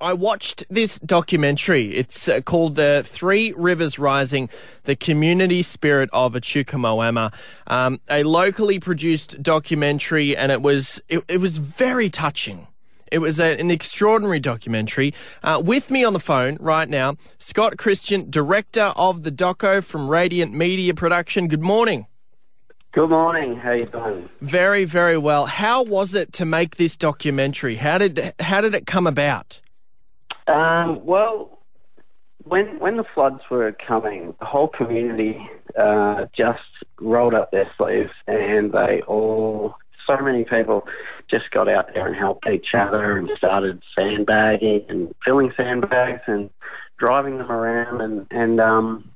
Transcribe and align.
I 0.00 0.14
watched 0.14 0.64
this 0.70 0.98
documentary. 1.00 1.94
It's 1.94 2.26
uh, 2.26 2.40
called 2.40 2.78
uh, 2.78 3.02
Three 3.02 3.52
Rivers 3.52 3.98
Rising 3.98 4.48
The 4.84 4.96
Community 4.96 5.60
Spirit 5.62 6.08
of 6.12 6.34
Echuca 6.34 6.76
Moama, 6.76 7.34
um, 7.66 8.00
a 8.08 8.22
locally 8.22 8.80
produced 8.80 9.42
documentary, 9.42 10.34
and 10.34 10.50
it 10.50 10.62
was, 10.62 11.02
it, 11.08 11.22
it 11.28 11.38
was 11.38 11.58
very 11.58 12.08
touching. 12.08 12.66
It 13.12 13.18
was 13.18 13.40
a, 13.40 13.58
an 13.58 13.70
extraordinary 13.70 14.40
documentary. 14.40 15.12
Uh, 15.42 15.60
with 15.62 15.90
me 15.90 16.02
on 16.02 16.14
the 16.14 16.20
phone 16.20 16.56
right 16.60 16.88
now, 16.88 17.16
Scott 17.38 17.76
Christian, 17.76 18.30
director 18.30 18.92
of 18.96 19.22
the 19.22 19.32
doco 19.32 19.84
from 19.84 20.08
Radiant 20.08 20.54
Media 20.54 20.94
Production. 20.94 21.46
Good 21.46 21.62
morning. 21.62 22.06
Good 22.92 23.10
morning. 23.10 23.56
How 23.56 23.70
are 23.70 23.74
you 23.74 23.86
doing? 23.86 24.28
Very, 24.40 24.84
very 24.84 25.18
well. 25.18 25.46
How 25.46 25.82
was 25.82 26.14
it 26.14 26.32
to 26.34 26.44
make 26.44 26.76
this 26.76 26.96
documentary? 26.96 27.76
How 27.76 27.98
did 27.98 28.34
how 28.40 28.60
did 28.60 28.74
it 28.74 28.86
come 28.86 29.06
about? 29.06 29.60
Um, 30.50 31.04
well, 31.04 31.58
when 32.44 32.78
when 32.80 32.96
the 32.96 33.04
floods 33.14 33.42
were 33.50 33.72
coming, 33.86 34.34
the 34.40 34.46
whole 34.46 34.68
community 34.68 35.38
uh, 35.78 36.26
just 36.36 36.60
rolled 37.00 37.34
up 37.34 37.50
their 37.50 37.70
sleeves, 37.76 38.10
and 38.26 38.72
they 38.72 39.02
all, 39.06 39.76
so 40.06 40.16
many 40.18 40.44
people, 40.44 40.86
just 41.30 41.50
got 41.50 41.68
out 41.68 41.94
there 41.94 42.06
and 42.06 42.16
helped 42.16 42.48
each 42.48 42.74
other 42.74 43.16
and 43.16 43.30
started 43.36 43.82
sandbagging 43.94 44.84
and 44.88 45.14
filling 45.24 45.52
sandbags 45.56 46.22
and 46.26 46.50
driving 46.98 47.38
them 47.38 47.50
around, 47.50 48.00
and 48.00 48.26
and 48.30 48.60
um, 48.60 49.10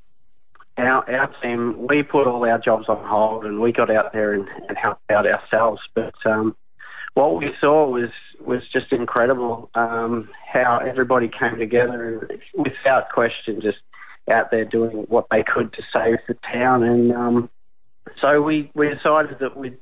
our 0.76 1.08
our 1.10 1.26
team 1.42 1.86
we 1.88 2.02
put 2.02 2.26
all 2.26 2.44
our 2.44 2.58
jobs 2.58 2.88
on 2.88 3.04
hold 3.04 3.44
and 3.44 3.60
we 3.60 3.72
got 3.72 3.90
out 3.90 4.12
there 4.12 4.32
and, 4.32 4.48
and 4.68 4.76
helped 4.76 5.10
out 5.10 5.26
ourselves. 5.26 5.80
But 5.94 6.14
um, 6.26 6.54
what 7.14 7.38
we 7.38 7.50
saw 7.60 7.88
was 7.88 8.10
was 8.40 8.62
just 8.72 8.92
incredible. 8.92 9.70
Um, 9.74 10.28
how 10.52 10.78
everybody 10.78 11.28
came 11.28 11.58
together 11.58 12.28
and 12.30 12.40
without 12.54 13.10
question, 13.10 13.60
just 13.60 13.78
out 14.30 14.50
there 14.50 14.64
doing 14.64 15.06
what 15.08 15.26
they 15.30 15.42
could 15.42 15.72
to 15.72 15.82
save 15.94 16.18
the 16.28 16.36
town. 16.52 16.82
And 16.82 17.12
um, 17.12 17.50
so 18.20 18.42
we 18.42 18.70
we 18.74 18.88
decided 18.88 19.38
that 19.40 19.56
we'd 19.56 19.78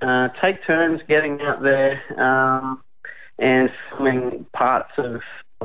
uh, 0.00 0.28
take 0.42 0.64
turns 0.66 1.00
getting 1.08 1.40
out 1.42 1.62
there 1.62 2.00
um, 2.20 2.82
and 3.38 3.68
filming 3.90 4.46
parts 4.52 4.92
of, 4.98 5.20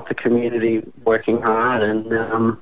the 0.10 0.14
community 0.14 0.82
working 1.06 1.42
hard 1.42 1.82
and. 1.82 2.12
Um, 2.12 2.62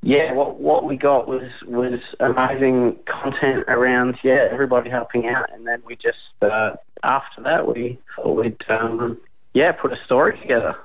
yeah, 0.00 0.32
what 0.32 0.60
what 0.60 0.84
we 0.84 0.96
got 0.96 1.26
was 1.26 1.50
was 1.66 1.98
amazing 2.20 2.96
content 3.06 3.64
around 3.66 4.16
yeah 4.22 4.46
everybody 4.50 4.88
helping 4.88 5.26
out, 5.26 5.52
and 5.52 5.66
then 5.66 5.82
we 5.84 5.96
just 5.96 6.18
uh, 6.40 6.76
after 7.02 7.42
that 7.42 7.66
we 7.66 7.98
thought 8.16 8.42
we'd 8.42 8.56
um, 8.68 9.18
yeah 9.54 9.72
put 9.72 9.92
a 9.92 9.96
story 10.04 10.38
together. 10.40 10.76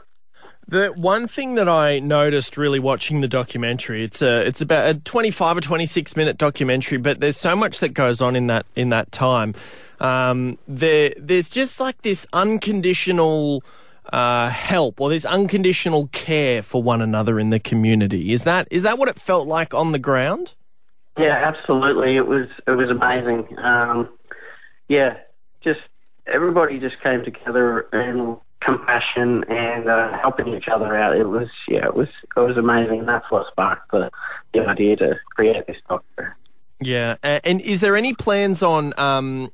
The 0.66 0.94
one 0.96 1.28
thing 1.28 1.56
that 1.56 1.68
I 1.68 2.00
noticed 2.00 2.56
really 2.56 2.80
watching 2.80 3.20
the 3.20 3.28
documentary, 3.28 4.04
it's 4.04 4.22
a 4.22 4.48
it's 4.48 4.62
about 4.62 4.90
a 4.90 5.00
25 5.00 5.58
or 5.58 5.62
26 5.62 6.16
minute 6.16 6.38
documentary, 6.38 6.98
but 6.98 7.20
there's 7.20 7.38
so 7.38 7.56
much 7.56 7.80
that 7.80 7.90
goes 7.90 8.22
on 8.22 8.36
in 8.36 8.48
that 8.48 8.66
in 8.76 8.90
that 8.90 9.12
time. 9.12 9.56
Um, 10.00 10.58
there 10.68 11.14
there's 11.18 11.50
just 11.50 11.80
like 11.80 12.02
this 12.02 12.26
unconditional 12.32 13.64
uh, 14.12 14.50
help 14.50 15.02
or 15.02 15.10
this 15.10 15.26
unconditional 15.26 16.08
care 16.08 16.62
for 16.62 16.82
one 16.82 17.02
another 17.02 17.40
in 17.40 17.50
the 17.50 17.60
community. 17.60 18.32
Is 18.32 18.44
that 18.46 18.68
is 18.72 18.84
that 18.84 18.98
what 18.98 19.10
it 19.10 19.20
felt 19.20 19.48
like 19.48 19.74
on 19.74 19.92
the 19.92 20.00
ground? 20.00 20.56
Yeah, 21.18 21.44
absolutely. 21.46 22.16
It 22.16 22.28
was 22.28 22.48
it 22.68 22.72
was 22.72 22.90
amazing. 22.90 23.58
Um, 23.60 24.10
yeah, 24.88 25.18
just 25.64 25.82
everybody 26.28 26.80
just 26.80 27.02
came 27.02 27.24
together 27.24 27.88
and 27.92 28.38
compassion 28.62 29.44
and 29.50 29.90
uh, 29.90 30.18
helping 30.22 30.54
each 30.54 30.68
other 30.72 30.96
out. 30.96 31.16
It 31.18 31.28
was 31.28 31.50
yeah, 31.68 31.86
it 31.86 31.96
was 31.96 32.10
it 32.36 32.40
was 32.40 32.58
amazing. 32.58 33.00
And 33.00 33.08
that's 33.08 33.30
what 33.30 33.48
sparked 33.52 33.92
the, 33.92 34.10
the 34.54 34.62
idea 34.62 34.96
to 34.98 35.20
create 35.36 35.68
this 35.68 35.78
doctor. 35.88 36.36
Yeah, 36.80 37.16
and 37.24 37.62
is 37.62 37.82
there 37.82 37.96
any 37.96 38.14
plans 38.14 38.62
on 38.62 38.94
um, 38.98 39.52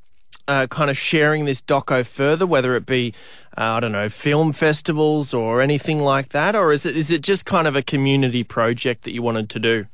uh, 0.48 0.66
kind 0.68 0.90
of 0.90 0.98
sharing 0.98 1.46
this 1.46 1.62
doco 1.62 2.06
further, 2.06 2.48
whether 2.48 2.76
it 2.76 2.86
be, 2.86 3.14
uh, 3.56 3.62
I 3.62 3.80
don't 3.80 3.92
know, 3.92 4.10
film 4.10 4.52
festivals 4.52 5.32
or 5.34 5.62
anything 5.62 6.02
like 6.02 6.30
that, 6.30 6.56
or 6.56 6.72
is 6.72 6.86
it 6.86 6.98
is 6.98 7.12
it 7.12 7.22
just 7.22 7.46
kind 7.46 7.68
of 7.68 7.76
a 7.76 7.84
community 7.84 8.44
project 8.44 9.04
that 9.04 9.12
you 9.12 9.22
wanted 9.22 9.50
to 9.52 9.60
do? 9.60 9.86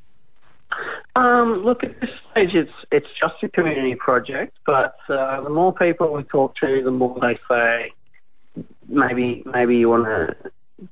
Um, 1.16 1.64
look, 1.64 1.84
at 1.84 2.00
this 2.02 2.10
stage, 2.32 2.54
it's 2.54 2.72
it's 2.92 3.08
just 3.22 3.36
a 3.44 3.50
community 3.50 3.96
project, 3.96 4.58
but 4.66 4.96
uh, 5.10 5.42
the 5.42 5.50
more 5.50 5.74
people 5.74 6.12
we 6.12 6.24
talk 6.24 6.56
to, 6.58 6.82
the 6.84 6.92
more 6.92 7.18
they 7.22 7.40
say 7.50 7.92
maybe 8.88 9.44
maybe 9.46 9.78
you 9.78 9.90
want 9.90 10.06
to 10.06 10.36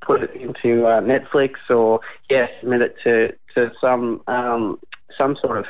put 0.01 0.23
it 0.23 0.31
into 0.35 0.85
uh, 0.85 1.01
Netflix 1.01 1.55
or 1.69 1.99
yeah, 2.29 2.47
submit 2.59 2.81
it 2.81 2.95
to 3.03 3.33
to 3.55 3.71
some 3.81 4.21
um, 4.27 4.79
some 5.17 5.35
sort 5.41 5.57
of 5.57 5.65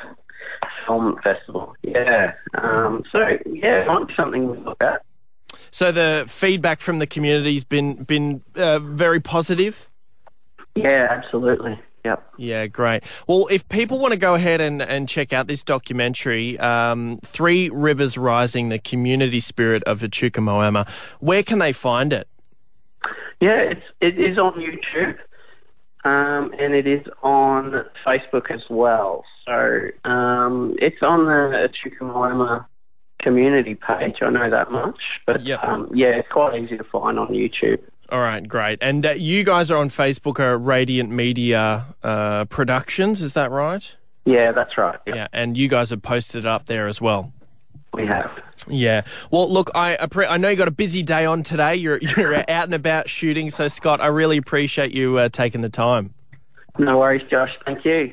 film 0.86 1.16
festival. 1.24 1.74
Yeah. 1.82 2.34
Um, 2.54 3.02
so 3.10 3.18
yeah, 3.46 3.82
it 3.82 3.86
might 3.88 4.06
be 4.06 4.14
something 4.14 4.50
we 4.50 4.58
look 4.58 4.82
at. 4.82 5.02
So 5.70 5.90
the 5.90 6.26
feedback 6.28 6.80
from 6.80 7.00
the 7.00 7.06
community's 7.06 7.64
been 7.64 7.94
been 8.04 8.42
uh, 8.54 8.78
very 8.78 9.20
positive. 9.20 9.88
Yeah, 10.76 11.08
absolutely. 11.10 11.80
Yep. 12.04 12.34
Yeah, 12.36 12.66
great. 12.66 13.02
Well, 13.26 13.46
if 13.50 13.66
people 13.68 13.98
want 13.98 14.12
to 14.12 14.18
go 14.18 14.34
ahead 14.34 14.60
and, 14.60 14.82
and 14.82 15.08
check 15.08 15.32
out 15.32 15.46
this 15.46 15.62
documentary, 15.62 16.58
um, 16.58 17.18
Three 17.24 17.70
Rivers 17.70 18.18
Rising, 18.18 18.68
the 18.68 18.78
community 18.78 19.40
spirit 19.40 19.82
of 19.84 20.02
Echuca 20.02 20.40
Moama, 20.40 20.88
where 21.20 21.42
can 21.42 21.60
they 21.60 21.72
find 21.72 22.12
it? 22.12 22.28
Yeah, 23.40 23.56
it's 23.56 23.82
it 24.00 24.18
is 24.18 24.38
on 24.38 24.52
YouTube. 24.54 25.18
Um, 26.04 26.52
and 26.58 26.74
it 26.74 26.86
is 26.86 27.06
on 27.22 27.86
Facebook 28.06 28.50
as 28.50 28.60
well. 28.68 29.24
So 29.46 29.88
um, 30.04 30.76
it's 30.78 31.02
on 31.02 31.24
the 31.24 31.70
Echuca 31.70 32.66
community 33.20 33.74
page. 33.74 34.16
I 34.20 34.28
know 34.28 34.50
that 34.50 34.70
much, 34.70 35.00
but 35.26 35.42
yep. 35.42 35.64
um, 35.64 35.90
yeah, 35.94 36.08
it's 36.08 36.28
quite 36.28 36.62
easy 36.62 36.76
to 36.76 36.84
find 36.84 37.18
on 37.18 37.28
YouTube. 37.28 37.80
All 38.14 38.20
right, 38.20 38.46
great. 38.46 38.78
And 38.80 39.04
uh, 39.04 39.10
you 39.10 39.42
guys 39.42 39.72
are 39.72 39.76
on 39.76 39.88
Facebook, 39.88 40.38
are 40.38 40.56
Radiant 40.56 41.10
Media 41.10 41.84
uh, 42.04 42.44
Productions, 42.44 43.20
is 43.20 43.32
that 43.32 43.50
right? 43.50 43.92
Yeah, 44.24 44.52
that's 44.52 44.78
right. 44.78 45.00
Yep. 45.04 45.16
Yeah, 45.16 45.26
and 45.32 45.56
you 45.56 45.66
guys 45.66 45.90
have 45.90 46.00
posted 46.00 46.44
it 46.44 46.46
up 46.46 46.66
there 46.66 46.86
as 46.86 47.00
well. 47.00 47.32
We 47.92 48.06
have. 48.06 48.30
Yeah. 48.68 49.02
Well, 49.32 49.52
look, 49.52 49.72
I 49.74 49.98
I 50.28 50.36
know 50.36 50.48
you 50.48 50.54
got 50.54 50.68
a 50.68 50.70
busy 50.70 51.02
day 51.02 51.26
on 51.26 51.42
today. 51.42 51.74
You're 51.74 51.98
you're 51.98 52.36
out 52.48 52.66
and 52.66 52.74
about 52.74 53.08
shooting. 53.08 53.50
So, 53.50 53.66
Scott, 53.66 54.00
I 54.00 54.06
really 54.06 54.36
appreciate 54.36 54.92
you 54.92 55.18
uh, 55.18 55.28
taking 55.28 55.62
the 55.62 55.68
time. 55.68 56.14
No 56.78 56.98
worries, 56.98 57.28
Josh. 57.28 57.50
Thank 57.64 57.84
you. 57.84 58.12